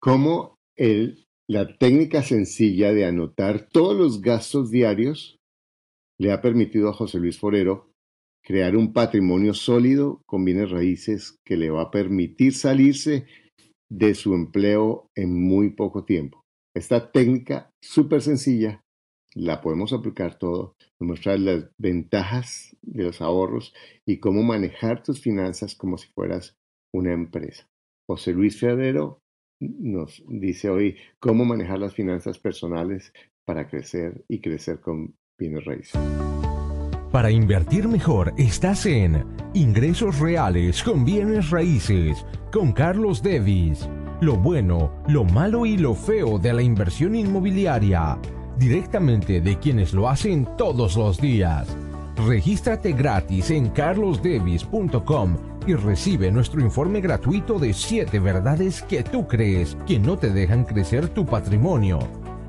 [0.00, 5.38] cómo el, la técnica sencilla de anotar todos los gastos diarios
[6.18, 7.90] le ha permitido a José Luis Forero
[8.42, 13.26] crear un patrimonio sólido con bienes raíces que le va a permitir salirse
[13.90, 16.42] de su empleo en muy poco tiempo.
[16.74, 18.82] Esta técnica súper sencilla
[19.34, 23.74] la podemos aplicar todo, demostrar las ventajas de los ahorros
[24.06, 26.56] y cómo manejar tus finanzas como si fueras
[26.92, 27.68] una empresa.
[28.08, 29.19] José Luis Federo
[29.60, 33.12] nos dice hoy cómo manejar las finanzas personales
[33.44, 36.00] para crecer y crecer con bienes raíces.
[37.12, 43.88] Para invertir mejor estás en Ingresos Reales con Bienes Raíces con Carlos Devis.
[44.20, 48.18] Lo bueno, lo malo y lo feo de la inversión inmobiliaria
[48.58, 51.66] directamente de quienes lo hacen todos los días.
[52.26, 59.76] Regístrate gratis en carlosdevis.com y recibe nuestro informe gratuito de 7 verdades que tú crees
[59.86, 62.00] que no te dejan crecer tu patrimonio.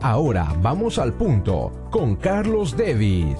[0.02, 3.38] Ahora vamos al punto con Carlos Devis.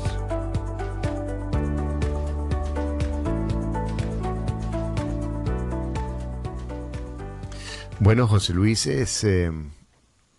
[8.00, 9.24] Bueno, José Luis es...
[9.24, 9.52] Eh,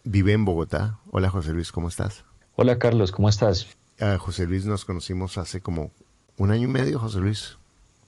[0.04, 1.00] vive en Bogotá.
[1.10, 2.24] Hola José Luis, ¿cómo estás?
[2.54, 3.76] Hola Carlos, ¿cómo estás?
[3.98, 5.90] A José Luis nos conocimos hace como
[6.36, 7.58] un año y medio, José Luis.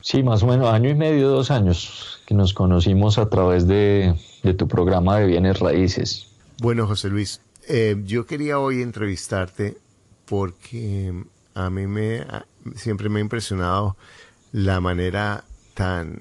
[0.04, 4.14] Sí, más o menos año y medio, dos años, que nos conocimos a través de,
[4.58, 6.26] tu programa de bienes raíces.
[6.58, 9.78] Bueno, José Luis, eh, yo quería hoy entrevistarte
[10.26, 11.24] porque
[11.54, 12.22] a mí me
[12.76, 13.96] siempre me ha impresionado
[14.52, 16.20] la manera tan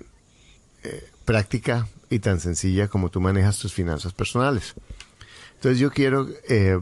[0.85, 4.75] eh, práctica y tan sencilla como tú manejas tus finanzas personales.
[5.55, 6.79] Entonces yo quiero eh,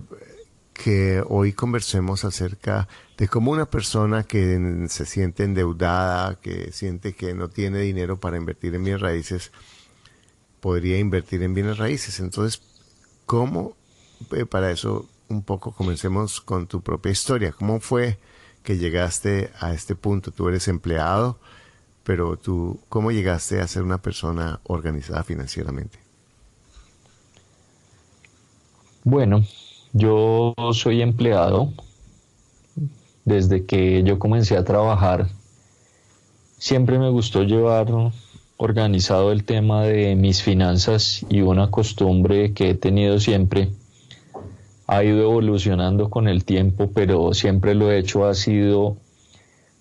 [0.72, 2.88] que hoy conversemos acerca
[3.22, 8.36] de cómo una persona que se siente endeudada, que siente que no tiene dinero para
[8.36, 9.52] invertir en bienes raíces,
[10.60, 12.20] podría invertir en bienes raíces.
[12.20, 12.64] Entonces,
[13.28, 13.74] ¿cómo,
[14.32, 17.52] eh, para eso un poco comencemos con tu propia historia?
[17.52, 18.18] ¿Cómo fue
[18.64, 20.32] que llegaste a este punto?
[20.32, 21.38] Tú eres empleado,
[22.04, 26.00] pero tú, ¿cómo llegaste a ser una persona organizada financieramente?
[29.04, 29.46] Bueno,
[29.94, 31.72] yo soy empleado.
[33.26, 35.28] Desde que yo comencé a trabajar,
[36.58, 37.88] siempre me gustó llevar
[38.58, 43.70] organizado el tema de mis finanzas y una costumbre que he tenido siempre
[44.88, 48.98] ha ido evolucionando con el tiempo, pero siempre lo he hecho ha sido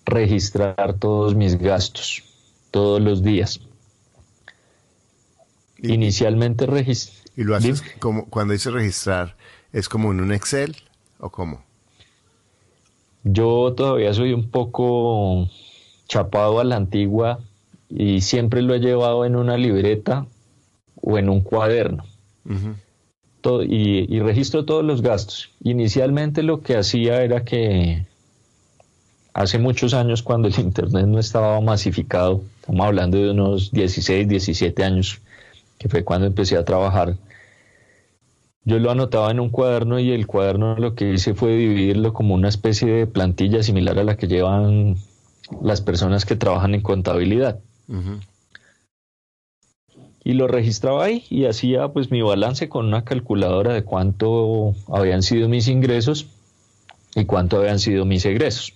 [0.05, 2.23] registrar todos mis gastos
[2.71, 3.59] todos los días.
[5.77, 9.35] Inicialmente registré ¿Y lo haces como cuando dices registrar?
[9.71, 10.75] ¿Es como en un Excel
[11.19, 11.63] o cómo?
[13.23, 15.49] Yo todavía soy un poco
[16.07, 17.39] chapado a la antigua
[17.89, 20.25] y siempre lo he llevado en una libreta
[21.01, 22.05] o en un cuaderno.
[22.45, 25.49] y, y, registro todos los gastos.
[25.63, 28.05] Inicialmente lo que hacía era que
[29.33, 34.83] hace muchos años cuando el Internet no estaba masificado, estamos hablando de unos 16, 17
[34.83, 35.19] años,
[35.77, 37.15] que fue cuando empecé a trabajar,
[38.63, 42.35] yo lo anotaba en un cuaderno y el cuaderno lo que hice fue dividirlo como
[42.35, 44.97] una especie de plantilla similar a la que llevan
[45.61, 47.59] las personas que trabajan en contabilidad.
[50.23, 55.23] Y lo registraba ahí y hacía pues mi balance con una calculadora de cuánto habían
[55.23, 56.27] sido mis ingresos
[57.15, 58.73] y cuánto habían sido mis egresos.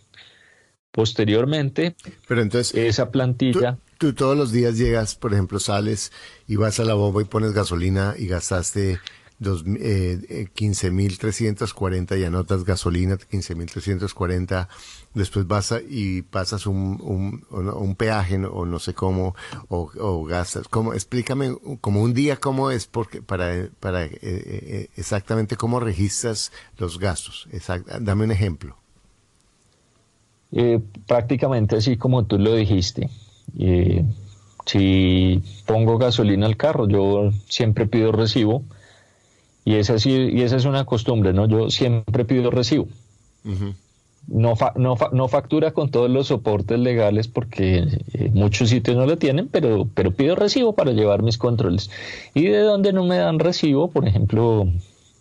[0.92, 1.96] Posteriormente,
[2.28, 3.78] Pero entonces, esa plantilla...
[3.98, 6.12] Tú, todos los días llegas, por ejemplo, sales
[6.48, 9.00] y vas a la bomba y pones gasolina y gastaste
[9.42, 14.68] eh, 15.340 eh, y anotas gasolina 15.340,
[15.14, 19.36] después vas y pasas un, un, peaje o no sé cómo,
[19.68, 20.68] o, gastas.
[20.70, 20.94] ¿Cómo?
[20.94, 26.98] Explícame como un día cómo es, porque para, para eh, eh, exactamente cómo registras los
[27.00, 27.48] gastos.
[28.00, 28.78] dame un ejemplo.
[31.06, 33.10] Prácticamente así como tú lo dijiste.
[34.66, 38.64] Si pongo gasolina al carro, yo siempre pido recibo
[39.66, 41.48] y esa, y esa es una costumbre, ¿no?
[41.48, 42.88] Yo siempre pido recibo.
[44.28, 47.84] no, no, factura con todos los soportes legales porque
[48.14, 51.90] eh, muchos sitios no lo tienen, pero, pero pido recibo para llevar mis controles.
[52.36, 54.68] Y de donde no me dan recibo, por ejemplo,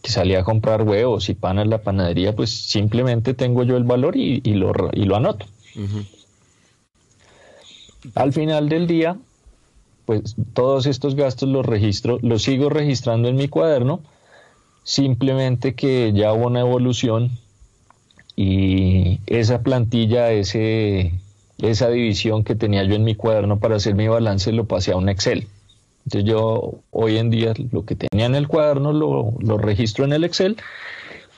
[0.02, 3.84] que salía a comprar huevos y pan en la panadería, pues simplemente tengo yo el
[3.84, 5.46] valor y, lo, y lo anoto.
[8.14, 9.16] Al final del día,
[10.04, 14.00] pues todos estos gastos los registro, los sigo registrando en mi cuaderno,
[14.84, 17.30] simplemente que ya hubo una evolución
[18.36, 21.12] y esa plantilla, ese,
[21.58, 24.96] esa división que tenía yo en mi cuaderno para hacer mi balance lo pasé a
[24.96, 25.48] un Excel.
[26.06, 30.12] Entonces yo hoy en día lo que tenía en el cuaderno lo, lo registro en
[30.12, 30.56] el Excel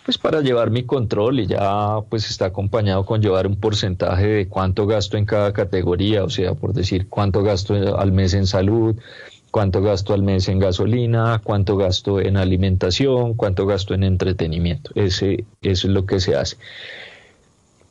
[0.06, 4.48] pues para llevar mi control y ya pues está acompañado con llevar un porcentaje de
[4.48, 8.94] cuánto gasto en cada categoría, o sea, por decir cuánto gasto al mes en salud,
[9.56, 14.90] cuánto gasto al mes en gasolina, cuánto gasto en alimentación, cuánto gasto en entretenimiento.
[14.94, 16.58] Ese, eso es lo que se hace.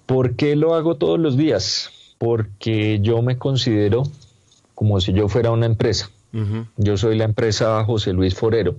[0.06, 1.90] ¿Por qué lo hago todos los días?
[2.20, 4.04] Porque yo me considero
[4.76, 6.12] como si yo fuera una empresa.
[6.78, 8.76] Yo soy la empresa José Luis Forero.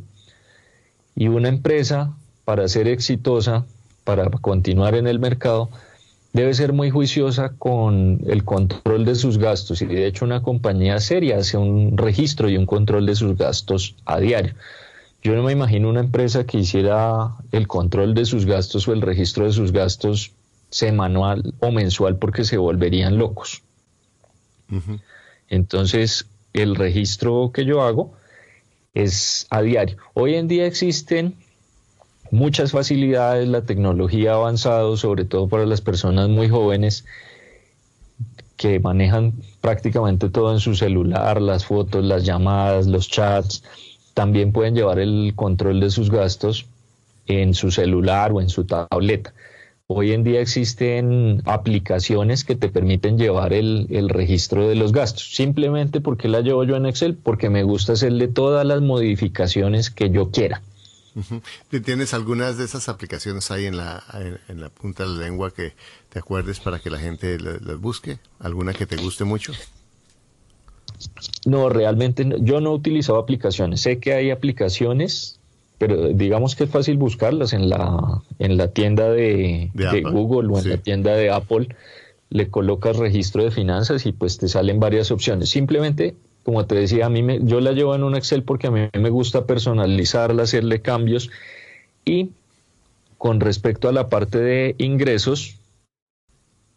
[1.17, 3.67] Y una empresa para ser exitosa,
[4.05, 5.71] para continuar en el mercado,
[6.37, 11.01] debe ser muy juiciosa con el control de sus gastos y de hecho una compañía
[11.01, 14.53] seria hace un registro y un control de sus gastos a diario.
[15.23, 19.01] Yo no me imagino una empresa que hiciera el control de sus gastos o el
[19.01, 20.33] registro de sus gastos
[20.69, 23.63] semanal o mensual porque se volverían locos.
[25.49, 28.13] Entonces, el registro que yo hago
[28.93, 29.97] es a diario.
[30.13, 31.35] Hoy en día existen
[32.31, 37.05] muchas facilidades, la tecnología ha avanzado, sobre todo para las personas muy jóvenes
[38.57, 43.63] que manejan prácticamente todo en su celular, las fotos, las llamadas, los chats,
[44.15, 46.67] también pueden llevar el control de sus gastos
[47.27, 49.35] en su celular o en su tableta.
[49.89, 55.37] Hoy en día existen aplicaciones que te permiten llevar el, el, registro de los gastos.
[55.37, 60.11] Simplemente porque la llevo yo en Excel, porque me gusta hacerle todas las modificaciones que
[60.11, 60.61] yo quiera.
[61.85, 64.03] ¿Tienes algunas de esas aplicaciones ahí en la,
[64.49, 65.73] en, la punta de la lengua que
[66.11, 68.19] te acuerdes para que la gente las busque?
[68.39, 69.53] ¿Alguna que te guste mucho?
[71.45, 73.81] No, realmente yo no he utilizado aplicaciones.
[73.81, 75.41] Sé que hay aplicaciones,
[75.79, 79.71] pero digamos que es fácil buscarlas en la, en la tienda de,
[80.11, 81.69] Google o en la tienda de Apple.
[82.29, 85.49] Le colocas registro de finanzas y pues te salen varias opciones.
[85.49, 86.15] Simplemente
[86.47, 88.89] como te decía, a mí me, yo la llevo en un Excel porque a mí
[88.97, 91.29] me gusta personalizarla, hacerle cambios.
[92.05, 92.31] Y
[93.19, 95.57] con respecto a la parte de ingresos,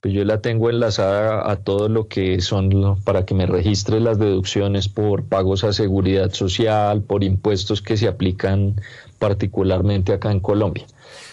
[0.01, 4.17] pues yo la tengo enlazada a todo lo que son para que me registre las
[4.17, 8.73] deducciones por pagos a seguridad social, por impuestos que se aplican
[9.19, 10.87] particularmente acá en Colombia.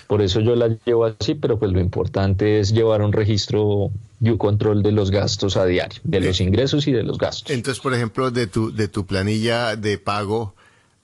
[0.08, 3.90] Por eso yo la llevo así, pero pues lo importante es llevar un registro
[4.20, 7.50] y un control de los gastos a diario, de los ingresos y de los gastos.
[7.50, 10.54] Entonces, por ejemplo, de tu, de tu planilla de pago,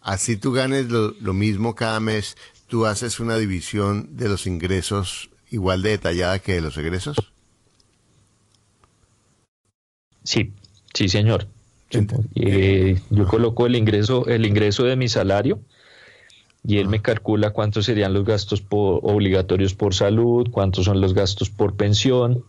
[0.00, 2.36] así tú ganes lo, lo mismo cada mes,
[2.68, 7.16] tú haces una división de los ingresos igual de detallada que de los egresos.
[10.24, 10.52] Sí,
[10.94, 11.46] sí, señor.
[12.34, 15.60] Eh, yo coloco el ingreso, el ingreso de mi salario
[16.64, 21.12] y él me calcula cuántos serían los gastos por, obligatorios por salud, cuántos son los
[21.12, 22.44] gastos por pensión,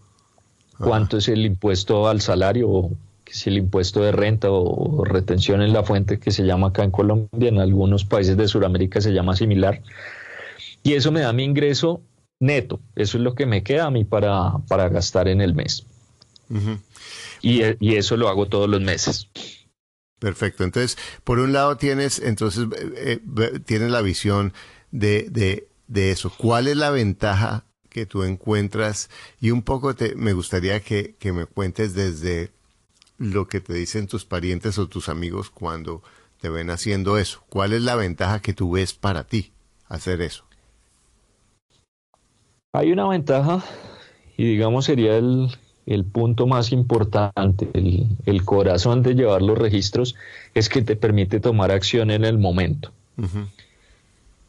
[0.77, 2.91] cuánto es el impuesto al salario, o
[3.23, 6.83] que es el impuesto de renta o, retención en la fuente que se llama acá
[6.83, 9.81] en Colombia, en algunos países de Sudamérica se llama similar.
[10.83, 12.01] Y eso me da mi ingreso
[12.39, 15.85] neto, eso es lo que me queda a mí para, para gastar en el mes.
[17.41, 19.29] y, y eso lo hago todos los meses.
[20.23, 20.63] Perfecto.
[20.63, 24.53] Entonces, por un lado tienes, entonces, eh, eh, tienes la visión
[24.89, 26.31] de, de, de, eso.
[26.37, 29.09] ¿Cuál es la ventaja que tú encuentras?
[29.39, 32.51] Y un poco te, me gustaría que, que me cuentes desde
[33.17, 36.01] lo que te dicen tus parientes o tus amigos cuando
[36.41, 37.43] te ven haciendo eso.
[37.47, 39.53] ¿Cuál es la ventaja que tú ves para ti
[39.87, 40.43] hacer eso?
[42.73, 43.63] Hay una ventaja
[44.35, 50.15] y digamos sería el, el punto más importante, el, corazón de llevar los registros,
[50.53, 52.91] es que te permite tomar acción en el momento.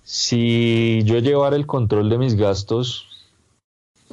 [0.02, 3.13] Si yo llevara el control de mis gastos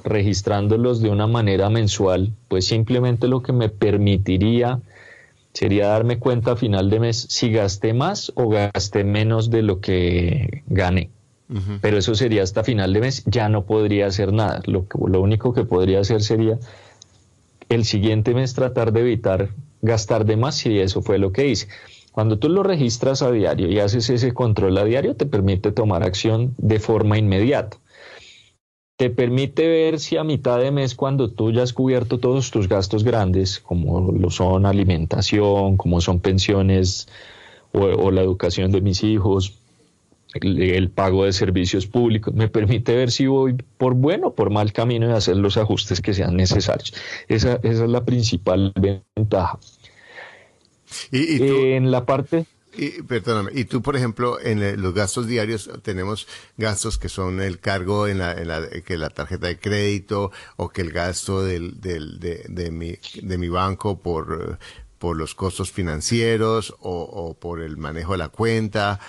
[0.03, 4.79] registrándolos de una manera mensual, pues simplemente lo que me permitiría
[5.53, 9.79] sería darme cuenta a final de mes si gasté más o gasté menos de lo
[9.79, 11.09] que gané.
[11.81, 14.61] Pero eso sería hasta final de mes, ya no podría hacer nada.
[14.67, 16.57] Lo, lo único que podría hacer sería
[17.67, 19.49] el siguiente mes tratar de evitar
[19.81, 21.67] gastar de más y eso fue lo que hice.
[22.11, 26.03] Cuando tú lo registras a diario y haces ese control a diario, te permite tomar
[26.03, 27.77] acción de forma inmediata.
[29.01, 32.67] Te permite ver si a mitad de mes, cuando tú ya has cubierto todos tus
[32.67, 37.07] gastos grandes, como lo son alimentación, como son pensiones
[37.71, 39.57] o, o la educación de mis hijos,
[40.35, 44.71] el, pago de servicios públicos, me permite ver si voy por bueno o por mal
[44.71, 46.93] camino y hacer los ajustes que sean necesarios.
[47.27, 48.71] Esa, es la principal
[49.15, 49.57] ventaja.
[51.11, 51.41] ¿Y,
[51.73, 52.45] en la parte...
[52.73, 57.59] Y, perdóname, y tú, por ejemplo, en los gastos diarios tenemos gastos que son el
[57.59, 58.35] cargo en la,
[58.85, 63.37] que la tarjeta de crédito o que el gasto del, del, de, de, mi, de
[63.37, 64.57] mi banco por
[65.01, 68.99] por los costos financieros o, por el manejo de la cuenta.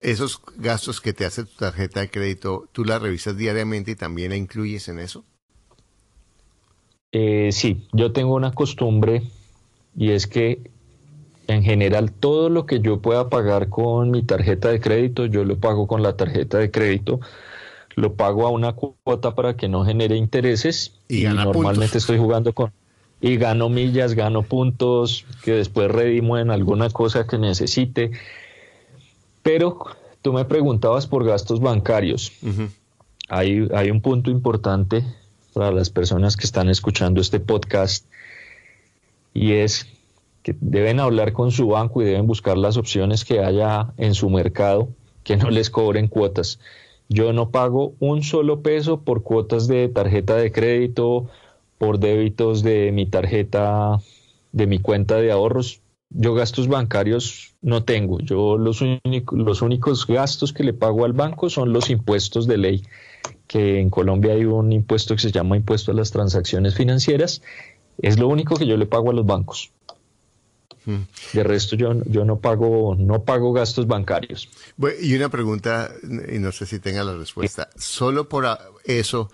[0.00, 4.30] Esos gastos que te hace tu tarjeta de crédito, ¿tú la revisas diariamente y también
[4.30, 5.24] la incluyes en eso?
[7.10, 9.24] Eh, sí, yo tengo una costumbre
[9.96, 10.70] y es que
[11.48, 15.58] en general todo lo que yo pueda pagar con mi tarjeta de crédito, yo lo
[15.58, 17.20] pago con la tarjeta de crédito,
[17.96, 22.70] lo pago a una cuota para que no genere intereses y, normalmente estoy jugando con
[23.20, 28.12] y gano millas, gano puntos que después redimo en alguna cosa que necesite.
[29.42, 29.86] Pero
[30.22, 32.30] tú me preguntabas por gastos bancarios.
[33.28, 35.02] hay, hay un punto importante
[35.52, 38.04] para las personas que están escuchando este podcast
[39.34, 39.88] y es
[40.42, 44.30] que deben hablar con su banco y deben buscar las opciones que haya en su
[44.30, 44.88] mercado
[45.28, 46.58] que no les cobren cuotas.
[47.10, 51.26] Yo no pago un solo peso por cuotas de tarjeta de crédito,
[51.76, 53.98] por débitos de mi tarjeta,
[54.52, 55.82] de mi cuenta de ahorros.
[56.10, 58.20] Yo gastos bancarios no tengo.
[58.20, 58.82] Yo los,
[59.32, 62.82] los únicos gastos que le pago al banco son los impuestos de ley,
[63.46, 67.42] que en Colombia hay un impuesto que se llama impuesto a las transacciones financieras.
[68.00, 69.72] Es lo único que yo le pago a los bancos.
[71.32, 74.48] De resto yo, yo no pago no pago gastos bancarios.
[75.00, 77.68] y una pregunta, y no sé si tenga la respuesta.
[77.76, 78.46] Solo por
[78.84, 79.30] eso,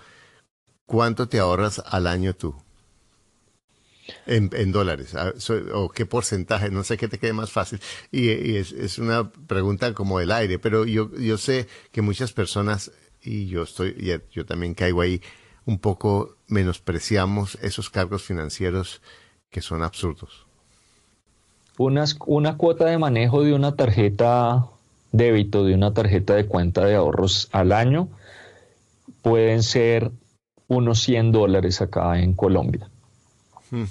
[0.87, 2.55] ¿cuánto te ahorras al año tú?
[4.27, 5.15] En, dólares,
[5.73, 7.81] o qué porcentaje, no sé qué te quede más fácil.
[8.11, 12.91] Y, es, es, una pregunta como del aire, pero yo, yo sé que muchas personas,
[13.23, 15.23] y yo estoy, yo también caigo ahí,
[15.65, 19.01] un poco menospreciamos esos cargos financieros
[19.49, 20.44] que son absurdos
[21.79, 24.67] una cuota de manejo de una tarjeta
[25.13, 28.09] débito, de una tarjeta de cuenta de ahorros al año,
[29.23, 30.11] pueden ser
[30.69, 32.89] unos 100 dólares acá en Colombia.
[33.71, 33.85] Hmm.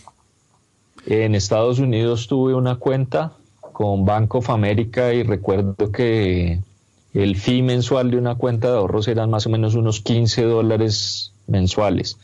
[1.06, 6.60] En Estados Unidos tuve una cuenta con Bank of America y recuerdo que
[7.13, 11.34] el fee mensual de una cuenta de ahorros eran más o menos unos 15 dólares
[11.48, 12.18] mensuales.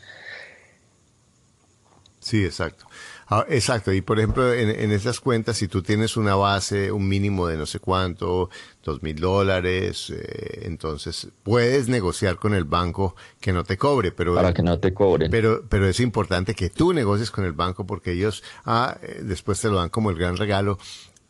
[2.20, 2.86] Sí, exacto.
[3.32, 7.46] Ah, exacto, y por ejemplo, en, esas cuentas, si tú tienes una base, un mínimo
[7.46, 8.50] de no sé cuánto,
[8.82, 14.34] dos mil dólares, eh, entonces puedes negociar con el banco que no te cobre, pero...
[14.34, 15.30] Para que no te cobren.
[15.30, 19.60] Pero, pero es importante que tú negocies con el banco porque ellos, ah, eh, después
[19.60, 20.80] te lo dan como el gran regalo,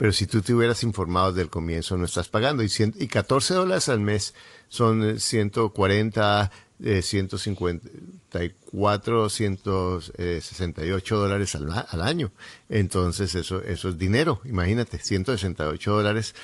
[0.00, 2.62] pero si tú te hubieras informado desde el comienzo no estás pagando.
[2.62, 4.32] Y, y 14 dólares al mes
[4.70, 6.50] son 140
[6.82, 12.32] eh, 154, 168 dólares al, al, año.
[12.70, 16.34] Entonces eso, eso es dinero, imagínate, 168 dólares,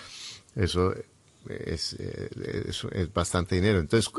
[0.54, 0.94] eso
[1.48, 3.78] es, eh, es, bastante dinero.
[3.78, 4.12] Entonces,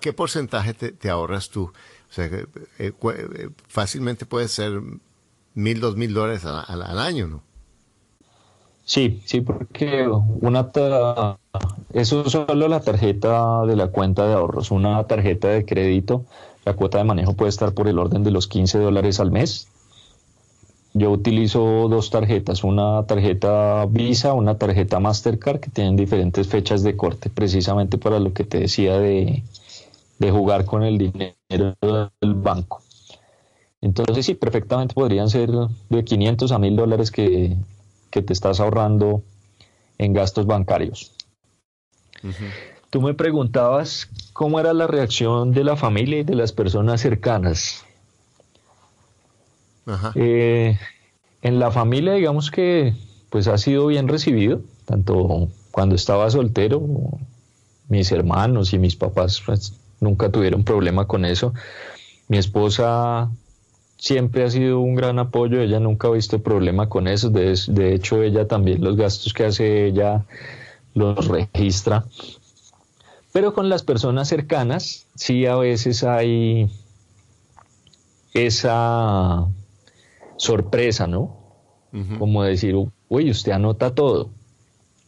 [0.00, 1.64] ¿qué porcentaje te, ahorras tú?
[1.64, 1.74] O
[2.08, 2.46] sea, eh,
[2.78, 4.80] eh, fácilmente puede ser
[5.52, 7.47] mil, dos mil dólares al año, ¿no?
[8.88, 10.08] Sí, sí, porque
[10.40, 10.70] una
[11.92, 16.24] eso es solo la tarjeta de la cuenta de ahorros, una tarjeta de crédito,
[16.64, 19.68] la cuota de manejo puede estar por el orden de los 15 dólares al mes.
[20.94, 26.96] Yo utilizo dos tarjetas, una tarjeta Visa, una tarjeta Mastercard, que tienen diferentes fechas de
[26.96, 29.42] corte, precisamente para lo que te decía de,
[30.18, 31.76] de jugar con el dinero
[32.22, 32.80] del banco.
[33.82, 35.50] Entonces sí, perfectamente podrían ser
[35.90, 37.54] de 500 a 1000 dólares que,
[38.10, 39.22] que te estás ahorrando
[39.98, 41.12] en gastos bancarios.
[42.90, 47.84] Tú me preguntabas cómo era la reacción de la familia y de las personas cercanas.
[50.14, 50.78] Eh,
[51.42, 52.94] en la familia, digamos que
[53.30, 56.82] pues ha sido bien recibido, tanto cuando estaba soltero,
[57.88, 61.52] mis hermanos y mis papás pues, nunca tuvieron problema con eso.
[62.28, 63.30] Mi esposa
[63.98, 68.22] siempre ha sido un gran apoyo, ella nunca ha visto problema con eso, de, hecho
[68.22, 70.24] ella también los gastos que hace ella
[70.94, 72.04] los registra.
[73.32, 76.70] Pero con las personas cercanas sí a veces hay
[78.32, 79.46] esa
[80.36, 81.36] sorpresa, ¿no?
[82.18, 82.76] Como decir,
[83.08, 84.30] uy, usted anota todo,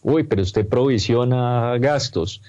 [0.03, 2.43] uy, pero usted provisiona gastos,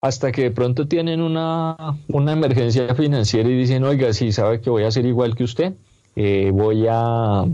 [0.00, 1.76] hasta que de pronto tienen una,
[2.08, 5.74] emergencia financiera y dicen, oiga, sí, sabe que voy a ser igual que usted,
[6.14, 7.44] eh, voy a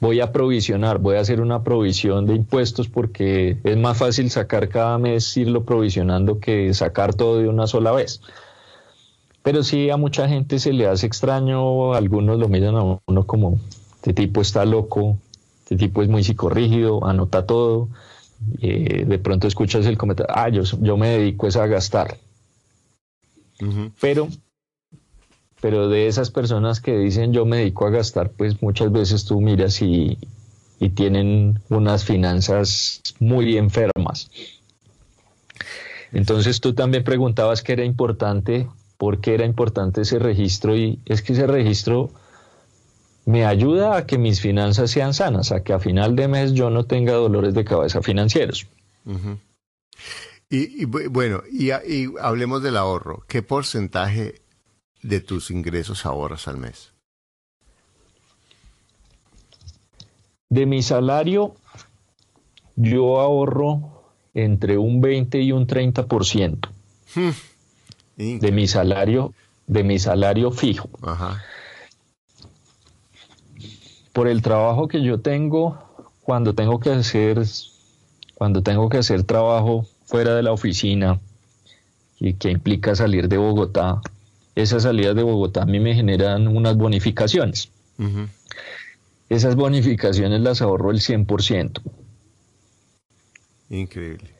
[0.00, 4.68] voy a provisionar, voy a hacer una provisión de impuestos porque es más fácil sacar
[4.68, 8.20] cada mes irlo provisionando que sacar todo de una sola vez.
[9.42, 13.58] Pero sí a mucha gente se le hace extraño, algunos lo miran a uno como,
[13.96, 15.16] este tipo está loco,
[15.62, 17.88] este tipo es muy psicorrígido, anota todo,
[18.60, 22.16] eh, de pronto escuchas el comentario, ah, yo, yo me dedico es a gastar.
[24.00, 24.28] Pero
[25.60, 29.40] pero de esas personas que dicen yo me dedico a gastar, pues muchas veces tú
[29.40, 30.18] miras y,
[30.78, 34.30] y tienen unas finanzas muy enfermas.
[36.12, 41.22] Entonces tú también preguntabas qué era importante, por qué era importante ese registro y es
[41.22, 42.10] que ese registro
[43.28, 46.70] me ayuda a que mis finanzas sean sanas, a que a final de mes yo
[46.70, 48.66] no tenga dolores de cabeza financieros.
[50.48, 53.24] y, bueno, y, y, hablemos del ahorro.
[53.28, 54.40] ¿Qué porcentaje
[55.02, 56.92] de tus ingresos ahorras al mes?
[60.48, 61.54] De mi salario,
[62.76, 66.66] yo ahorro entre un 20 y un 30%
[67.14, 68.38] hmm.
[68.38, 69.34] de mi salario,
[69.66, 70.88] de mi salario fijo.
[71.02, 71.44] Ajá
[74.18, 75.78] por el trabajo que yo tengo,
[76.22, 77.40] cuando tengo que hacer,
[78.34, 81.20] cuando tengo que hacer trabajo fuera de la oficina
[82.18, 84.00] y que implica salir de Bogotá,
[84.56, 87.70] esas salidas de Bogotá a mí me generan unas bonificaciones.
[89.28, 91.80] Esas bonificaciones las ahorro el 100%.
[93.70, 94.34] Increíble.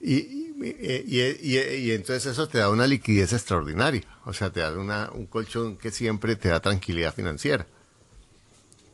[0.00, 4.72] Y, y, entonces eso te da una liquidez extraordinaria, o sea, te da
[5.12, 7.64] un colchón que siempre te da tranquilidad financiera.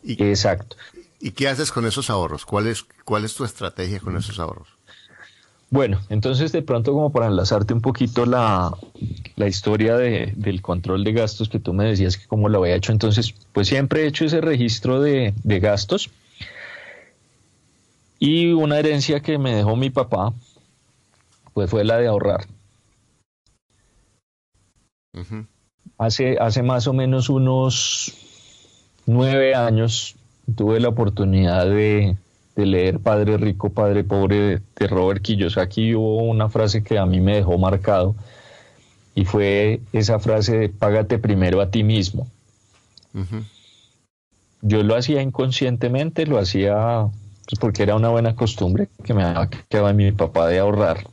[0.05, 0.77] Exacto.
[1.21, 2.45] ¿Y qué haces con esos ahorros?
[2.45, 4.69] ¿Cuál es, cuál es tu estrategia con esos ahorros?
[5.71, 8.73] Bueno, entonces de pronto como para enlazarte un poquito la,
[9.37, 13.35] historia del control de gastos que tú me decías que cómo lo había hecho, entonces
[13.53, 16.11] pues siempre he hecho ese registro de, gastos
[18.21, 20.33] y una herencia que me dejó mi papá
[21.55, 22.47] pues fue la de ahorrar.
[25.99, 28.24] hace, hace más o menos unos
[29.07, 30.17] nueve años
[30.57, 32.17] tuve la oportunidad de,
[32.57, 35.95] leer Padre Rico, Padre Pobre de, Robert Kiyosaki.
[35.95, 38.15] Hubo una frase que a mí me dejó marcado
[39.15, 42.29] y fue esa frase de págate primero a ti mismo.
[44.61, 47.09] Yo lo hacía inconscientemente, lo hacía
[47.47, 51.07] pues, porque era una buena costumbre que me había quedado mi papá de ahorrar.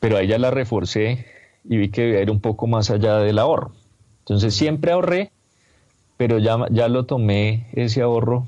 [0.00, 1.26] Pero a ella la reforcé
[1.64, 3.72] y vi que era un poco más allá del ahorro.
[4.20, 5.30] Entonces siempre ahorré
[6.22, 8.46] pero ya, ya lo tomé ese ahorro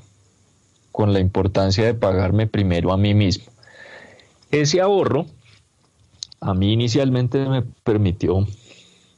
[0.93, 3.51] con la importancia de pagarme primero a mí mismo.
[4.49, 5.25] Ese ahorro
[6.39, 8.47] a mí inicialmente me permitió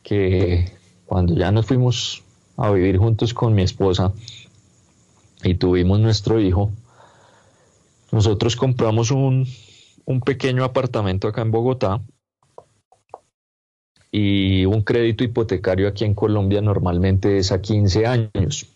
[0.02, 0.72] que
[1.06, 2.24] cuando ya nos fuimos
[2.58, 4.12] a vivir juntos con mi esposa
[5.44, 6.72] y tuvimos nuestro hijo,
[8.12, 9.48] nosotros compramos un,
[10.06, 12.02] un pequeño apartamento acá en Bogotá
[14.12, 18.68] y un crédito hipotecario aquí en Colombia normalmente es a 15 años.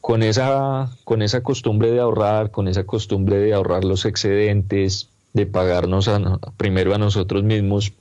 [0.00, 5.46] Con esa, con esa costumbre de ahorrar, con esa costumbre de ahorrar los excedentes, de
[5.46, 6.10] pagarnos
[6.56, 7.92] primero a nosotros mismos,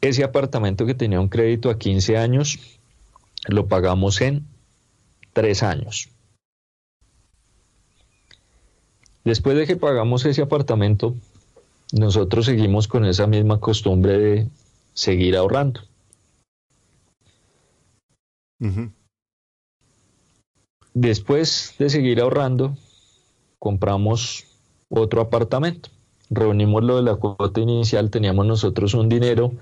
[0.00, 2.58] ese apartamento que tenía un crédito a 15 años,
[3.46, 4.46] lo pagamos en
[5.32, 6.08] 3 años.
[9.24, 11.14] Después de que pagamos ese apartamento,
[11.92, 14.48] nosotros seguimos con esa misma costumbre de
[14.92, 15.80] seguir ahorrando.
[20.94, 22.76] Después de seguir ahorrando,
[23.58, 24.44] compramos
[24.88, 25.90] otro apartamento.
[26.28, 29.52] Reunimos lo de la cuota inicial, teníamos nosotros un dinero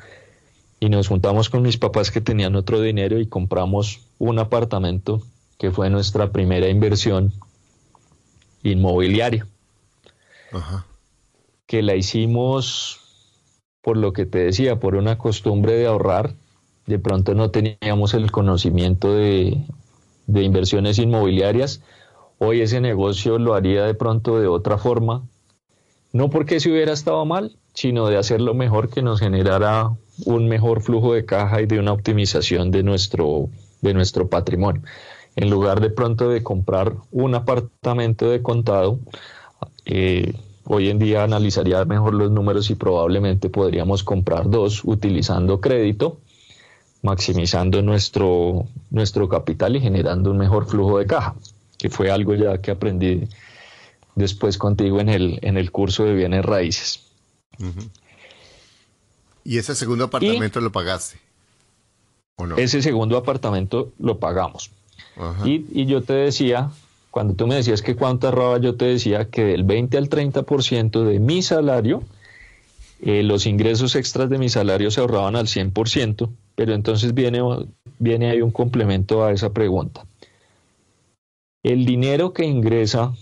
[0.81, 5.23] y nos juntamos con mis papás que tenían otro dinero y compramos un apartamento
[5.59, 7.33] que fue nuestra primera inversión
[8.63, 9.47] inmobiliaria.
[10.53, 10.88] Ajá
[11.69, 12.99] que la hicimos
[13.83, 16.35] por lo que te decía, por una costumbre de ahorrar.
[16.87, 19.59] De pronto no teníamos el conocimiento de,
[20.27, 21.83] inversiones inmobiliarias.
[22.39, 25.23] Hoy ese negocio lo haría de pronto de otra forma.
[26.13, 29.93] No porque se hubiera estado mal, sino de hacerlo mejor que nos generara
[30.25, 33.51] un mejor flujo de caja y de una optimización de nuestro,
[33.83, 34.83] de nuestro patrimonio.
[35.37, 38.99] En lugar de pronto de comprar un apartamento de contado,
[39.85, 40.33] eh,
[40.71, 46.21] Hoy en día analizaría mejor los números y probablemente podríamos comprar dos utilizando crédito,
[47.01, 51.35] maximizando nuestro, nuestro capital y generando un mejor flujo de caja,
[51.79, 53.27] que fue algo ya que aprendí
[54.15, 57.01] después contigo en el, en el curso de bienes raíces.
[59.45, 61.19] ¿Y ese segundo apartamento lo pagaste?
[62.37, 62.59] ¿o no?
[62.59, 64.71] Ese segundo apartamento lo pagamos.
[65.47, 66.71] Y, y, yo te decía
[67.11, 71.05] cuando tú me decías que cuánto ahorraba, yo te decía que del 20 al 30%
[71.05, 72.03] de mi salario,
[73.01, 77.41] eh, los ingresos extras de mi salario se ahorraban al 100%, pero entonces viene,
[77.99, 80.05] viene ahí un complemento a esa pregunta.
[81.63, 83.15] El dinero que ingresa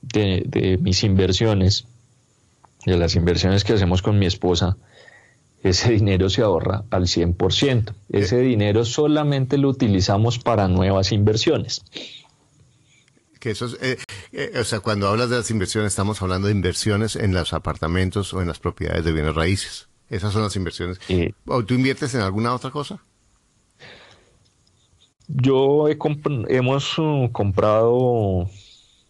[0.00, 1.86] de, de mis inversiones,
[2.84, 4.76] de las inversiones que hacemos con mi esposa,
[5.62, 7.92] ese dinero se ahorra al 100%.
[8.10, 11.82] Ese dinero solamente lo utilizamos para nuevas inversiones.
[13.46, 13.96] Que eso eh,
[14.32, 18.34] eh, o sea, cuando hablas de las inversiones, estamos hablando de inversiones en los apartamentos
[18.34, 19.86] o en las propiedades de bienes raíces.
[20.10, 20.98] Esas son las inversiones.
[21.46, 22.98] ¿O tú inviertes en alguna otra cosa?
[25.28, 25.96] Yo he
[26.48, 28.50] hemos uh, comprado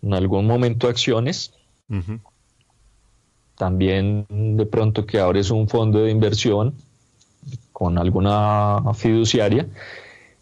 [0.03, 1.55] en algún momento acciones.
[3.57, 6.75] También de pronto que abres un fondo de inversión
[7.73, 9.67] con alguna fiduciaria.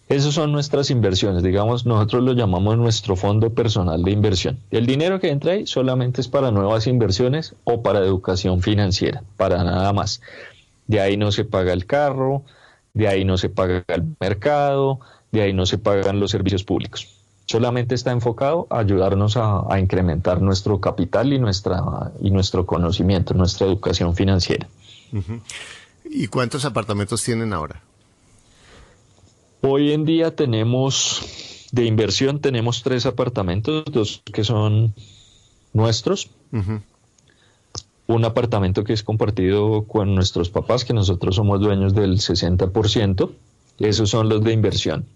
[0.08, 4.58] Esas son nuestras inversiones, digamos, nosotros lo llamamos nuestro fondo personal de inversión.
[4.70, 9.64] El dinero que entra ahí solamente es para nuevas inversiones o para educación financiera, para
[9.64, 10.20] nada más.
[10.86, 12.42] De ahí no se paga el carro,
[12.92, 15.00] de ahí no se paga el mercado,
[15.32, 17.08] de ahí no se pagan los servicios públicos.
[17.46, 23.66] Solamente está enfocado a ayudarnos a, incrementar nuestro capital y, nuestra, y nuestro conocimiento, nuestra
[23.66, 24.68] educación financiera.
[26.04, 27.80] ¿Y cuántos apartamentos tienen ahora?
[29.66, 31.22] Hoy en día tenemos
[31.72, 34.92] de inversión, tenemos tres apartamentos, dos que son
[35.72, 36.28] nuestros.
[38.06, 43.30] Un apartamento que es compartido con nuestros papás, que nosotros somos dueños del 60%.
[43.78, 45.06] Esos son los de inversión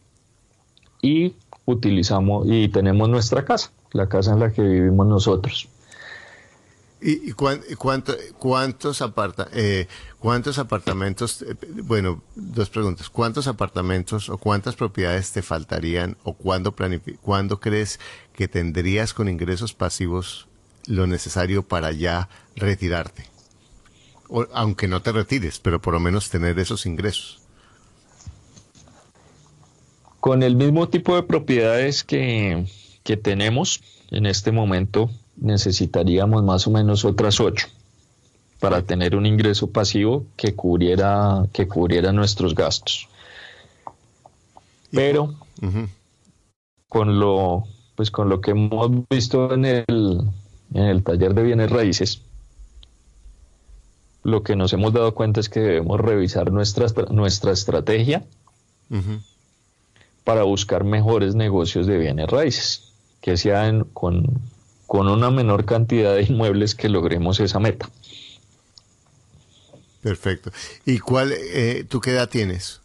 [1.02, 1.34] y
[1.66, 5.68] utilizamos y tenemos nuestra casa, la casa en la que vivimos nosotros.
[7.00, 9.86] ¿Y, cuánto, cuántos, aparta, eh,
[10.18, 16.74] cuántos apartamentos, eh, bueno, dos preguntas, cuántos apartamentos o cuántas propiedades te faltarían o cuándo,
[17.22, 18.00] cuándo crees
[18.32, 20.48] que tendrías con ingresos pasivos
[20.86, 23.26] lo necesario para ya retirarte?
[24.52, 27.40] Aunque no te retires, pero por lo menos tener esos ingresos.
[30.20, 32.66] Con el mismo tipo de propiedades que,
[33.22, 33.80] tenemos
[34.10, 37.68] en este momento, necesitaríamos más o menos otras ocho
[38.60, 43.08] para tener un ingreso pasivo que cubriera, que cubriera nuestros gastos.
[44.90, 45.34] Pero
[46.88, 50.20] con lo pues con lo que hemos visto en el,
[50.72, 52.22] en el taller de bienes raíces,
[54.22, 58.22] lo que nos hemos dado cuenta es que debemos revisar nuestra, nuestra estrategia
[60.22, 64.42] para buscar mejores negocios de bienes raíces, que sean con,
[64.88, 67.90] con una menor cantidad de inmuebles que logremos esa meta.
[70.02, 70.50] Perfecto.
[70.86, 72.80] ¿Y cuál, eh, tú qué edad tienes?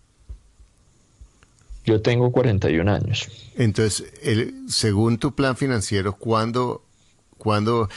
[1.86, 3.30] Yo tengo 41 años.
[3.56, 6.84] Entonces, el, según tu plan financiero, ¿cuándo,
[7.38, 7.88] ¿cuándo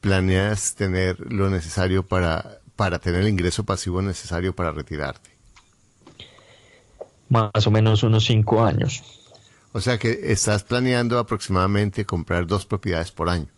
[0.00, 5.30] planeas tener lo necesario para, para tener el ingreso pasivo necesario para retirarte?
[7.28, 9.02] más o menos unos cinco años.
[9.72, 13.48] O sea que estás planeando aproximadamente comprar dos propiedades por año.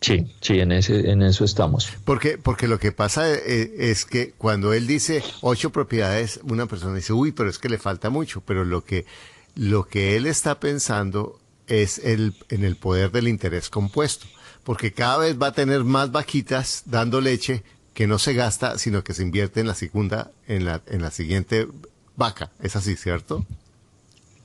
[0.00, 1.88] Sí, sí, en, ese, en eso estamos.
[2.04, 6.94] Porque, porque lo que pasa eh, es, que cuando él dice ocho propiedades, una persona
[6.94, 8.42] dice, uy, pero es que le falta mucho.
[8.42, 9.06] Pero lo que,
[9.54, 14.26] lo que él está pensando es el, en el poder del interés compuesto.
[14.64, 17.62] Porque cada vez va a tener más vaquitas dando leche
[17.94, 21.10] que no se gasta, sino que se invierte en la segunda, en la, en la
[21.10, 21.66] siguiente
[22.14, 22.50] vaca.
[22.60, 23.46] ¿Es así, cierto?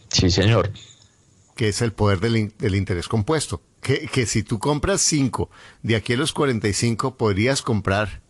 [0.09, 0.71] Sí, señor.
[1.55, 3.61] Que es el poder del, interés compuesto.
[3.81, 5.49] Que, que, si tú compras 5,
[5.81, 8.21] de aquí a los 45 podrías comprar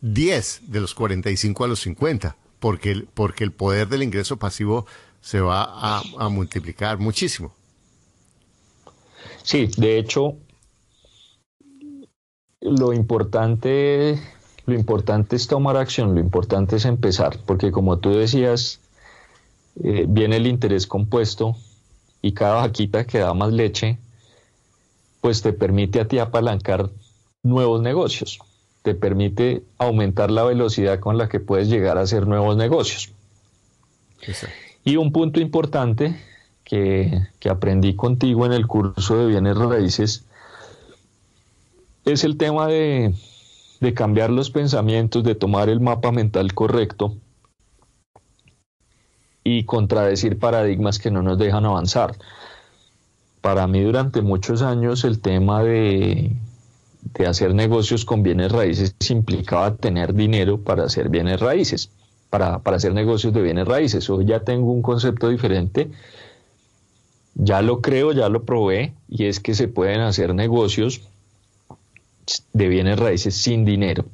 [0.00, 4.86] 10 de los 45 a los 50, porque el, porque el poder del ingreso pasivo
[5.20, 7.52] se va a, multiplicar muchísimo.
[9.42, 10.36] Sí, de hecho,
[12.60, 14.20] lo importante
[14.66, 18.80] lo importante es tomar acción, lo importante es empezar, porque como tú decías,
[19.82, 21.56] eh, viene el interés compuesto
[22.20, 23.98] y cada vaquita que da más leche,
[25.20, 26.90] pues te permite a ti apalancar
[27.42, 28.38] nuevos negocios,
[28.82, 33.10] te permite aumentar la velocidad con la que puedes llegar a hacer nuevos negocios.
[34.84, 36.16] Y un punto importante
[36.64, 40.24] que, que aprendí contigo en el curso de bienes raíces
[42.04, 43.14] es el tema de,
[43.80, 47.14] de cambiar los pensamientos, de tomar el mapa mental correcto
[49.44, 52.16] y contradecir paradigmas que no nos dejan avanzar.
[53.40, 56.36] Para mí durante muchos años el tema de,
[57.14, 61.90] de hacer negocios con bienes raíces implicaba tener dinero para hacer bienes raíces,
[62.30, 64.08] para, para hacer negocios de bienes raíces.
[64.10, 65.90] Hoy ya tengo un concepto diferente,
[67.34, 71.02] ya lo creo, ya lo probé, y es que se pueden hacer negocios
[72.52, 74.04] de bienes raíces sin dinero.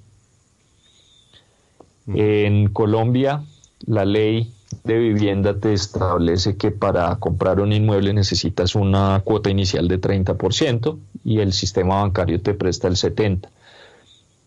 [2.07, 3.43] En Colombia,
[3.87, 4.53] la ley
[4.85, 10.99] de vivienda te establece que para comprar un inmueble necesitas una cuota inicial de 30%
[11.25, 13.49] y el sistema bancario te presta el 70%.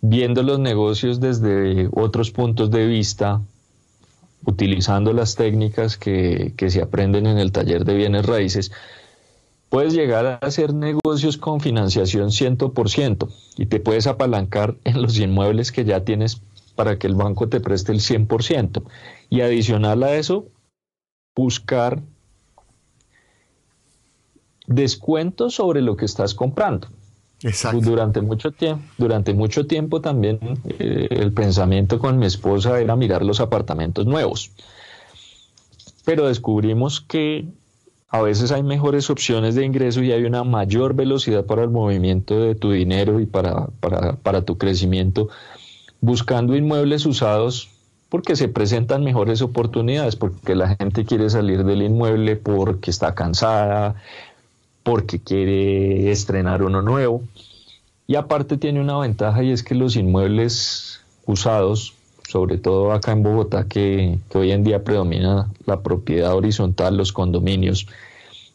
[0.01, 3.41] viendo los negocios desde otros puntos de vista,
[4.45, 8.71] utilizando las técnicas que, que se aprenden en el taller de bienes raíces,
[9.69, 15.71] puedes llegar a hacer negocios con financiación 100% y te puedes apalancar en los inmuebles
[15.71, 16.39] que ya tienes
[16.75, 18.83] para que el banco te preste el 100%.
[19.29, 20.45] Y adicional a eso,
[21.35, 22.01] buscar
[24.67, 26.87] descuentos sobre lo que estás comprando.
[27.43, 27.81] Exacto.
[27.81, 30.39] Durante mucho tiempo, durante mucho tiempo también
[30.79, 34.51] eh, el pensamiento con mi esposa era mirar los apartamentos nuevos.
[36.03, 37.47] Pero descubrimos que
[38.09, 42.39] a veces hay mejores opciones de ingreso y hay una mayor velocidad para el movimiento
[42.39, 45.29] de tu dinero y para, para, para tu crecimiento
[45.99, 47.69] buscando inmuebles usados
[48.09, 53.95] porque se presentan mejores oportunidades, porque la gente quiere salir del inmueble porque está cansada,
[54.83, 57.21] porque quiere estrenar uno nuevo.
[58.07, 61.93] Y aparte tiene una ventaja y es que los inmuebles usados,
[62.25, 67.87] sobre todo acá en Bogotá, que, hoy en día predomina la propiedad horizontal, los condominios,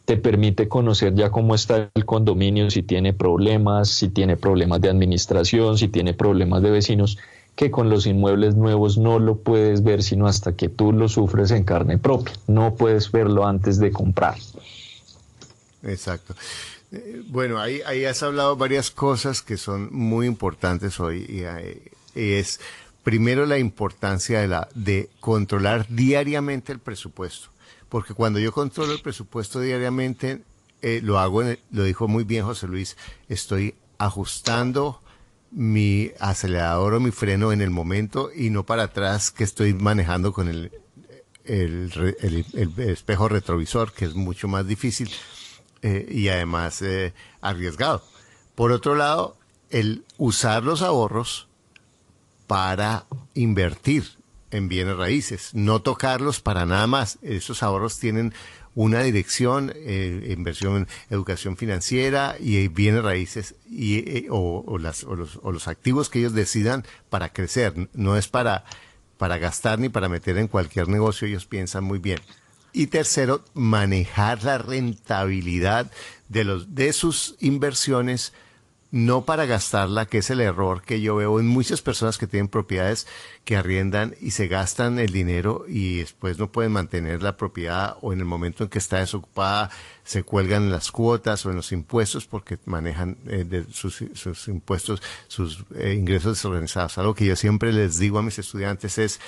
[0.06, 4.88] te permite conocer ya cómo está el condominio, si tiene problemas, si tiene problemas de
[4.88, 7.18] administración, si tiene problemas de vecinos,
[7.54, 11.50] que con los inmuebles nuevos no lo puedes ver sino hasta que tú lo sufres
[11.50, 12.34] en carne propia.
[12.46, 14.36] No puedes verlo antes de comprar.
[15.82, 16.34] Exacto.
[16.92, 21.92] Eh, bueno, ahí, ahí has hablado varias cosas que son muy importantes hoy y, eh,
[22.14, 22.60] es
[23.02, 27.48] primero la importancia de la de controlar diariamente el presupuesto,
[27.88, 30.42] porque cuando yo controlo el presupuesto diariamente
[30.82, 32.96] eh, lo hago, lo dijo muy bien José Luis,
[33.28, 35.01] estoy ajustando
[35.52, 40.32] mi acelerador o mi freno en el momento y no para atrás que estoy manejando
[40.32, 40.72] con el,
[41.44, 45.10] el, el espejo retrovisor, que es mucho más difícil.
[45.82, 48.04] Eh, y además eh, arriesgado.
[48.54, 49.36] Por otro lado,
[49.70, 51.48] el usar los ahorros
[52.46, 54.04] para invertir
[54.52, 57.18] en bienes raíces, no tocarlos para nada más.
[57.22, 58.32] Esos ahorros tienen
[58.74, 65.38] una dirección, eh, inversión en educación financiera y bienes raíces y, o, las, o, los,
[65.42, 67.88] o los activos que ellos decidan para crecer.
[67.92, 68.64] No es para,
[69.18, 72.18] para gastar ni para meter en cualquier negocio, ellos piensan muy bien.
[72.72, 75.90] Y tercero, manejar la rentabilidad
[76.28, 78.32] de, los, de sus inversiones,
[78.92, 82.48] no para gastarla, que es el error que yo veo en muchas personas que tienen
[82.48, 83.06] propiedades
[83.44, 88.12] que arriendan y se gastan el dinero y después no pueden mantener la propiedad o
[88.12, 89.70] en el momento en que está desocupada
[90.04, 95.02] se cuelgan las cuotas o en los impuestos porque manejan eh, de sus, sus, impuestos,
[95.26, 96.98] sus eh, ingresos desorganizados.
[96.98, 99.20] Algo que yo siempre les digo a mis estudiantes es,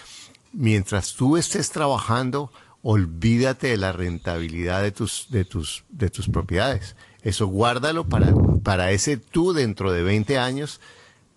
[0.53, 6.97] mientras tú estés trabajando, olvídate de la rentabilidad de tus, de tus, de tus propiedades.
[7.25, 8.33] Eso guárdalo para,
[8.63, 10.81] para ese tú dentro de 20 años,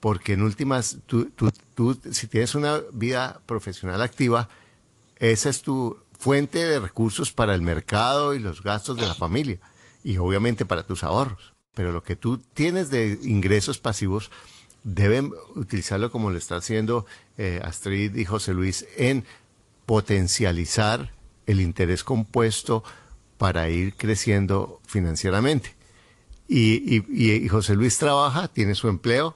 [0.01, 4.49] porque en últimas, tú, tú, tú, si tienes una vida profesional activa,
[5.15, 9.59] esa es tu fuente de recursos para el mercado y los gastos de la familia,
[10.03, 11.53] y obviamente para tus ahorros.
[11.73, 14.29] Pero lo que tú tienes de ingresos pasivos,
[14.83, 17.05] deben utilizarlo como lo está haciendo
[17.37, 19.25] eh, Astrid y José Luis en
[19.85, 21.13] potencializar
[21.45, 22.83] el interés compuesto
[23.37, 25.76] para ir creciendo financieramente.
[26.47, 29.35] Y, José Luis trabaja, tiene su empleo,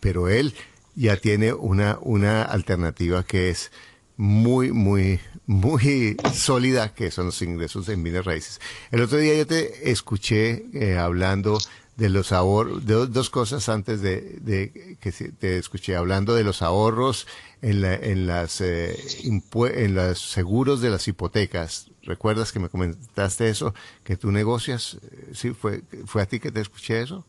[0.00, 0.54] pero él
[0.94, 3.70] ya tiene una, una alternativa que es
[4.16, 8.60] muy, muy, muy sólida, que son los ingresos en bienes raíces.
[8.90, 11.58] El otro día yo te escuché eh, hablando
[11.96, 17.26] de los ahorros, de dos cosas antes de, que te escuché hablando de los ahorros
[17.60, 21.90] en, la, en las eh, en los seguros de las hipotecas.
[22.08, 23.74] ¿Recuerdas que me comentaste eso?
[24.02, 27.22] Que tú negocias, eh, sí, fue fue a ti que te escuché eso.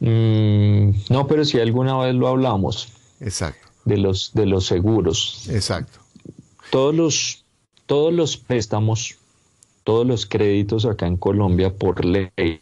[0.00, 2.92] Mm, no, pero si alguna vez lo hablamos.
[3.20, 3.66] Exacto.
[3.86, 5.48] De los de los seguros.
[5.48, 5.98] Exacto.
[6.70, 7.44] Todos los
[7.86, 9.16] todos los préstamos,
[9.82, 12.60] todos los créditos acá en Colombia por ley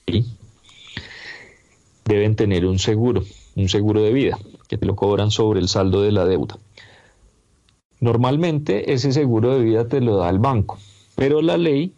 [2.05, 3.25] deben tener un seguro,
[3.57, 4.39] un seguro de vida,
[4.69, 6.59] que te lo cobran sobre el saldo de la deuda.
[7.99, 10.79] Normalmente ese seguro de vida te lo da el banco,
[11.23, 11.93] pero la ley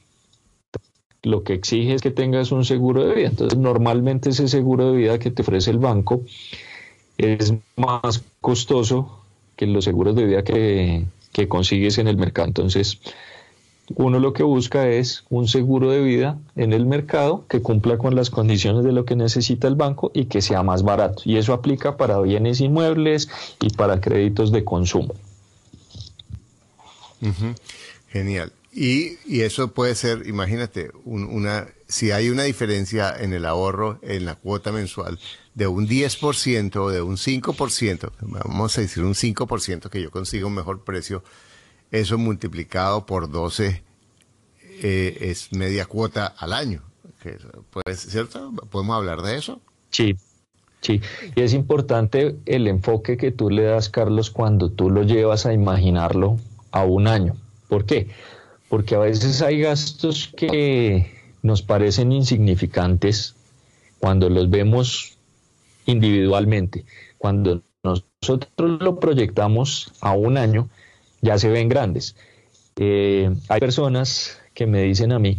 [1.22, 3.28] lo que exige es que tengas un seguro de vida.
[3.28, 6.20] Entonces, normalmente ese seguro de vida que te ofrece el banco
[7.16, 9.18] es más costoso
[9.56, 11.06] que los seguros de vida que,
[11.48, 12.48] consigues en el mercado.
[12.48, 13.00] Entonces,
[13.94, 18.14] uno lo que busca es un seguro de vida en el mercado que cumpla con
[18.14, 21.22] las condiciones de lo que necesita el banco y que sea más barato.
[21.24, 25.14] Y eso aplica para bienes inmuebles y para créditos de consumo.
[28.10, 28.52] Genial.
[28.74, 34.24] Y, y, eso puede ser, imagínate, una si hay una diferencia en el ahorro, en
[34.24, 35.16] la cuota mensual,
[35.54, 40.46] de un 10% o de un 5%, vamos a decir un 5% que yo consiga
[40.46, 41.22] un mejor precio,
[41.92, 43.84] eso multiplicado por 12
[44.82, 46.82] eh, es media cuota al año.
[47.70, 48.52] Pues, ¿Cierto?
[48.70, 49.60] ¿Podemos hablar de eso?
[49.90, 50.16] Sí,
[50.80, 51.00] sí.
[51.36, 55.52] Y es importante el enfoque que tú le das, Carlos, cuando tú lo llevas a
[55.52, 56.38] imaginarlo
[56.72, 57.36] a un año.
[57.68, 58.08] ¿Por qué?
[58.68, 61.10] Porque a veces hay gastos que
[61.42, 63.34] nos parecen insignificantes
[63.98, 65.16] cuando los vemos
[65.86, 66.84] individualmente.
[67.18, 70.68] Cuando nosotros lo proyectamos a un año,
[71.20, 72.16] ya se ven grandes.
[72.76, 75.38] Eh, hay personas que me dicen a mí,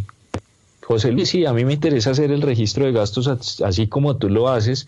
[0.85, 3.27] José Luis, sí, a mí me interesa hacer el registro de gastos
[3.61, 4.88] así como tú lo haces,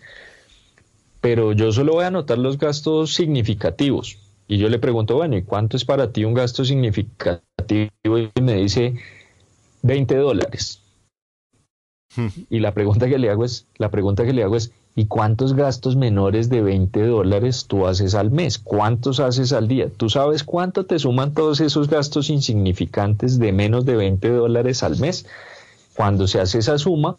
[1.20, 4.16] pero yo solo voy a anotar los gastos significativos.
[4.48, 7.90] Y yo le pregunto, bueno, ¿y cuánto es para ti un gasto significativo?
[8.02, 8.94] Y me dice
[9.82, 10.82] 20 dólares.
[12.16, 12.28] Hmm.
[12.48, 15.52] Y la pregunta que le hago es, la pregunta que le hago es, ¿y cuántos
[15.52, 18.58] gastos menores de 20 dólares tú haces al mes?
[18.58, 19.90] ¿Cuántos haces al día?
[19.94, 24.98] ¿Tú sabes cuánto te suman todos esos gastos insignificantes de menos de 20 dólares al
[24.98, 25.26] mes?
[25.94, 27.18] Cuando se hace esa suma,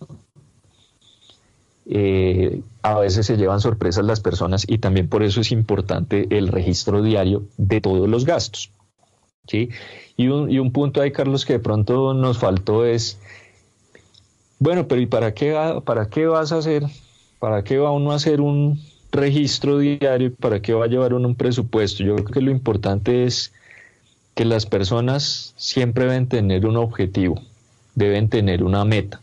[1.91, 6.47] eh, a veces se llevan sorpresas las personas y también por eso es importante el
[6.47, 8.71] registro diario de todos los gastos.
[9.47, 9.69] ¿sí?
[10.15, 13.19] Y, un, y un punto ahí, Carlos, que de pronto nos faltó es
[14.59, 16.83] bueno, pero ¿y para qué, para qué vas a hacer?
[17.39, 20.35] ¿Para qué va uno a hacer un registro diario?
[20.35, 22.03] ¿Para qué va a llevar uno un presupuesto?
[22.03, 23.53] Yo creo que lo importante es
[24.35, 27.41] que las personas siempre deben tener un objetivo,
[27.95, 29.21] deben tener una meta.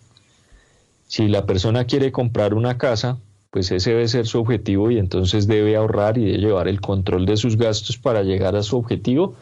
[1.06, 3.18] Si la persona quiere comprar una casa,
[3.50, 7.36] pues ese debe ser su objetivo y entonces debe ahorrar y llevar el control de
[7.36, 9.34] sus gastos para llegar a su objetivo,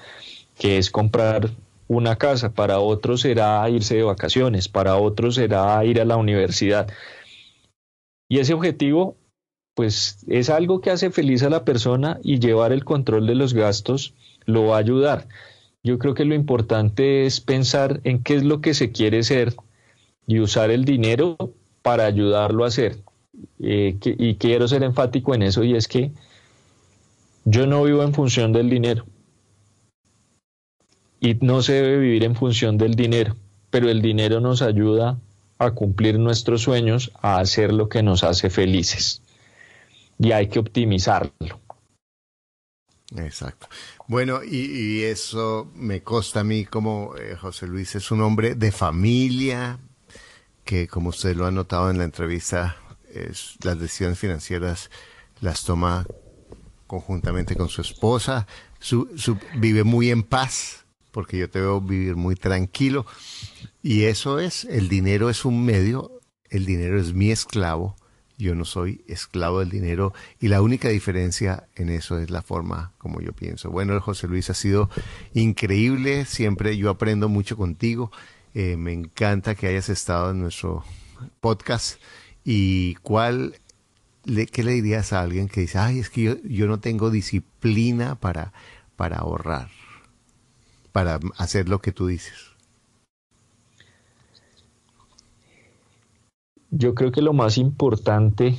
[0.59, 1.51] que es comprar
[1.89, 6.89] una casa, para otros será irse de vacaciones, para otros será ir a la universidad.
[8.29, 9.17] Y ese objetivo,
[9.75, 13.55] pues es algo que hace feliz a la persona y llevar el control de los
[13.55, 14.15] gastos
[14.47, 15.29] lo va a ayudar.
[15.83, 19.55] Yo creo que lo importante es pensar en qué es lo que se quiere ser
[20.27, 21.37] y usar el dinero
[21.83, 22.97] para ayudarlo a hacer.
[23.61, 26.13] Eh, y quiero ser enfático en eso y es que
[27.45, 29.05] yo no vivo en función del dinero
[31.25, 33.35] y no se debe vivir en función del dinero,
[33.71, 35.19] pero el dinero nos ayuda
[35.59, 39.23] a cumplir nuestros sueños, a hacer lo que nos hace felices.
[40.19, 41.61] Y hay que optimizarlo.
[43.17, 43.69] Exacto.
[44.07, 48.71] Bueno, y, eso me consta a mí como eh, José Luis es un hombre de
[48.71, 49.79] familia,
[50.65, 52.77] que como usted lo ha notado en la entrevista,
[53.13, 54.91] es, las decisiones financieras
[55.41, 56.07] las toma
[56.87, 58.47] conjuntamente con su esposa,
[58.79, 59.09] su,
[59.57, 63.07] vive muy en paz, porque yo te veo vivir muy tranquilo.
[63.83, 67.97] Y eso es, el dinero es un medio, el dinero es mi esclavo,
[68.37, 72.93] yo no soy esclavo del dinero y la única diferencia en eso es la forma
[72.99, 73.71] como yo pienso.
[73.71, 74.91] Bueno, José Luis ha sido
[75.35, 78.11] increíble, siempre yo aprendo mucho contigo,
[78.55, 80.85] eh, me encanta que hayas estado en nuestro
[81.41, 82.01] podcast
[82.45, 83.57] y cuál,
[84.25, 88.15] le, ¿qué le dirías a alguien que dice, ay, es que yo, no tengo disciplina
[88.15, 88.53] para,
[88.97, 89.69] para ahorrar?
[90.95, 92.35] para hacer lo que tú dices?
[96.71, 98.57] Yo creo que lo más importante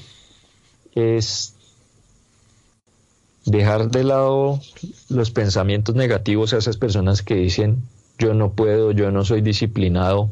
[0.96, 1.56] es
[3.46, 4.60] dejar de lado
[5.08, 7.84] los pensamientos negativos a esas personas que dicen
[8.18, 10.30] yo no puedo, yo no soy disciplinado.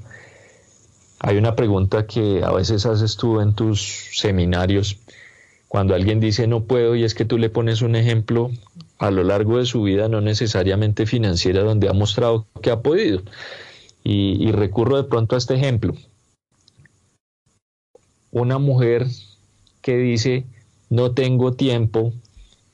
[1.20, 4.98] Hay una pregunta que a veces haces tú en tus seminarios
[5.74, 8.52] cuando alguien dice no puedo y es que tú le pones un ejemplo
[9.00, 13.24] a lo largo de su vida, no necesariamente financiera, donde ha mostrado que ha podido.
[14.04, 15.96] Y, recurro de pronto a este ejemplo.
[18.30, 19.08] Una mujer
[19.82, 20.46] que dice
[20.92, 22.14] no tengo tiempo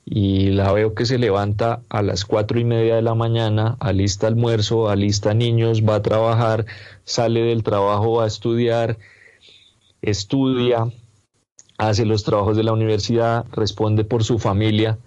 [0.04, 4.26] y la veo que se levanta a las cuatro y media de la mañana, alista
[4.26, 6.66] almuerzo, alista niños, va a trabajar,
[7.04, 8.98] sale del trabajo, va a estudiar,
[10.02, 10.90] estudia,
[11.78, 14.98] hace los trabajos de la universidad, responde por su familia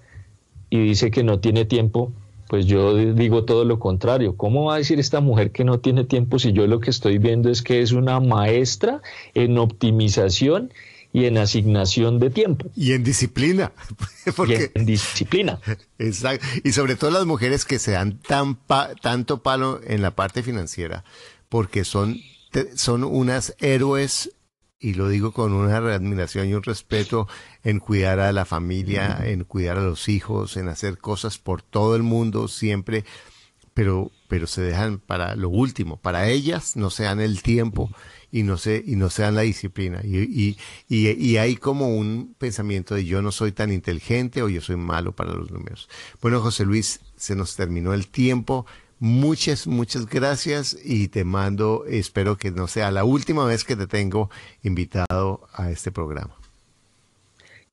[0.69, 2.11] y dice que no tiene tiempo,
[2.47, 4.37] pues yo digo todo lo contrario.
[4.37, 7.17] ¿Cómo va a decir esta mujer que no tiene tiempo si yo lo que estoy
[7.17, 9.01] viendo es que es una maestra
[9.33, 10.71] en optimización
[11.13, 12.69] y en asignación de tiempo?
[12.75, 13.71] Y en disciplina.
[14.35, 14.71] Porque...
[14.73, 15.59] en disciplina.
[15.99, 16.45] Exacto.
[16.63, 18.57] Y sobre todo las mujeres que se dan tan
[19.01, 21.05] tanto palo en la parte financiera,
[21.49, 22.19] porque son,
[22.75, 24.31] son unas héroes
[24.79, 27.27] y lo digo con una admiración y un respeto
[27.63, 31.95] en cuidar a la familia, en cuidar a los hijos, en hacer cosas por todo
[31.95, 33.05] el mundo siempre,
[33.73, 37.89] pero, pero se dejan para lo último, para ellas no se dan el tiempo
[38.33, 40.01] y no se, y no se dan la disciplina.
[40.03, 40.57] Y,
[40.89, 45.11] y, hay como un pensamiento de yo no soy tan inteligente o yo soy malo
[45.11, 45.87] para los números.
[46.19, 48.65] Bueno, José Luis, se nos terminó el tiempo.
[48.97, 53.85] Muchas, muchas gracias y te mando, espero que no sea la última vez que te
[53.85, 54.31] tengo
[54.63, 56.33] invitado a este programa.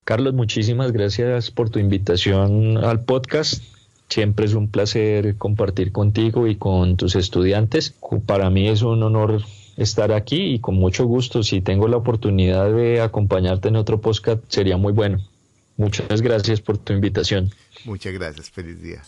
[0.05, 3.63] Carlos, muchísimas gracias por tu invitación al podcast.
[4.11, 7.95] Siempre es un placer compartir contigo y con tus estudiantes.
[8.27, 9.41] Para mí es un honor
[9.83, 14.43] estar aquí y con mucho gusto, si tengo la oportunidad de acompañarte en otro podcast,
[14.49, 15.19] sería muy bueno.
[15.77, 17.51] Muchas gracias por tu invitación.
[17.85, 19.03] Muchas gracias, feliz día.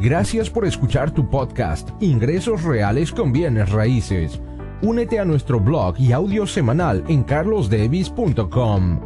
[0.00, 4.40] Gracias por escuchar tu podcast, Ingresos Reales con Bienes Raíces.
[4.80, 9.00] Únete a nuestro blog y audio semanal en carlosdevis.com.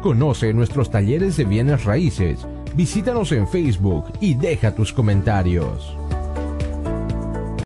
[0.00, 2.46] Conoce nuestros talleres de bienes raíces,
[2.76, 5.96] visítanos en Facebook y deja tus comentarios.